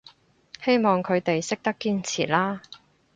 [0.63, 2.63] 希望佢哋識得堅持啦